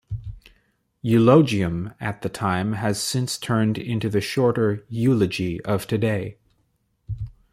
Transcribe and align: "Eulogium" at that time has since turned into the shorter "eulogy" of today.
"Eulogium" 1.03 1.93
at 1.99 2.23
that 2.23 2.33
time 2.33 2.73
has 2.73 2.99
since 2.99 3.37
turned 3.37 3.77
into 3.77 4.09
the 4.09 4.19
shorter 4.19 4.83
"eulogy" 4.89 5.61
of 5.63 5.85
today. 5.85 6.37